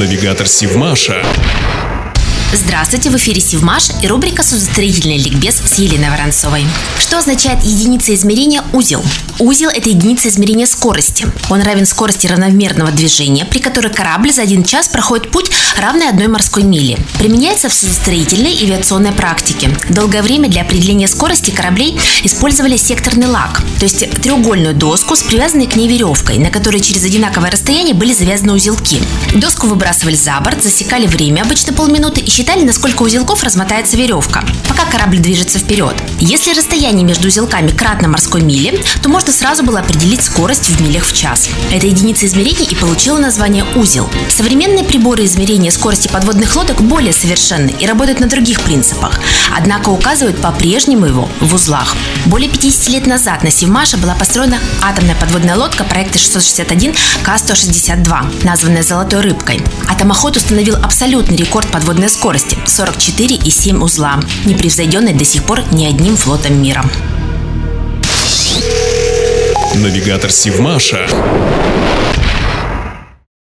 [0.00, 1.22] Навигатор Сивмаша.
[2.52, 6.66] Здравствуйте, в эфире Сивмаш и рубрика «Судостроительный ликбез» с Еленой Воронцовой.
[6.98, 9.04] Что означает единица измерения узел?
[9.38, 11.28] Узел– это единица измерения скорости.
[11.48, 16.26] Он равен скорости равномерного движения, при которой корабль за один час проходит путь, равный одной
[16.26, 16.98] морской миле.
[17.20, 19.70] Применяется в судостроительной и авиационной практике.
[19.88, 25.68] Долгое время для определения скорости кораблей использовали секторный лак, то есть треугольную доску с привязанной
[25.68, 29.00] к ней веревкой, на которой через одинаковое расстояние были завязаны узелки.
[29.36, 34.86] Доску выбрасывали за борт, засекали время, обычно полминуты, и считали, насколько узелков размотается веревка, пока
[34.86, 35.94] корабль движется вперед.
[36.20, 41.04] Если расстояние между узелками кратно морской мили, то можно сразу было определить скорость в милях
[41.04, 41.50] в час.
[41.70, 44.08] Эта единица измерения и получила название узел.
[44.30, 49.20] Современные приборы измерения скорости подводных лодок более совершенны и работают на других принципах,
[49.54, 51.94] однако указывают по-прежнему его в узлах.
[52.24, 58.82] Более 50 лет назад на Севмаше была построена атомная подводная лодка проекта 661 К-162, названная
[58.82, 59.60] «Золотой рыбкой».
[59.90, 65.84] Атомоход установил абсолютный рекорд подводной скорости скорости 44,7 узла, не превзойденной до сих пор ни
[65.84, 66.84] одним флотом мира.
[69.74, 71.08] Навигатор Сивмаша.